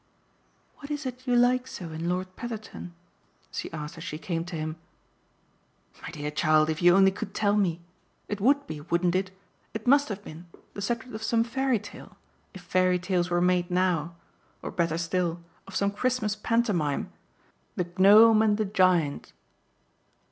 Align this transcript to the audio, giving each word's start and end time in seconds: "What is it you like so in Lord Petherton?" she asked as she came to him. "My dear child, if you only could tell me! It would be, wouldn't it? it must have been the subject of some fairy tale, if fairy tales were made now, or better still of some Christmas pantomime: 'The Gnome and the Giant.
"What 0.77 0.89
is 0.89 1.05
it 1.05 1.27
you 1.27 1.35
like 1.35 1.67
so 1.67 1.91
in 1.91 2.09
Lord 2.09 2.35
Petherton?" 2.35 2.95
she 3.51 3.71
asked 3.71 3.99
as 3.99 4.03
she 4.03 4.17
came 4.17 4.43
to 4.45 4.55
him. 4.55 4.77
"My 6.01 6.09
dear 6.09 6.31
child, 6.31 6.71
if 6.71 6.81
you 6.81 6.95
only 6.95 7.11
could 7.11 7.35
tell 7.35 7.55
me! 7.55 7.81
It 8.27 8.41
would 8.41 8.65
be, 8.65 8.81
wouldn't 8.81 9.13
it? 9.13 9.29
it 9.75 9.85
must 9.85 10.09
have 10.09 10.23
been 10.23 10.47
the 10.73 10.81
subject 10.81 11.13
of 11.13 11.21
some 11.21 11.43
fairy 11.43 11.77
tale, 11.77 12.17
if 12.51 12.61
fairy 12.63 12.97
tales 12.97 13.29
were 13.29 13.41
made 13.41 13.69
now, 13.69 14.15
or 14.63 14.71
better 14.71 14.97
still 14.97 15.39
of 15.67 15.75
some 15.75 15.91
Christmas 15.91 16.35
pantomime: 16.35 17.11
'The 17.75 17.85
Gnome 17.99 18.41
and 18.41 18.57
the 18.57 18.65
Giant. 18.65 19.33